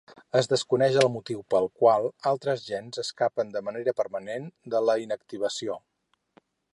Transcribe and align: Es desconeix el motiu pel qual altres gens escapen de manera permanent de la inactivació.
Es 0.37 0.47
desconeix 0.51 0.95
el 1.01 1.09
motiu 1.17 1.43
pel 1.53 1.67
qual 1.81 2.07
altres 2.31 2.65
gens 2.71 3.01
escapen 3.05 3.53
de 3.57 3.63
manera 3.69 3.95
permanent 4.01 4.49
de 4.75 4.85
la 4.91 4.97
inactivació. 5.07 5.77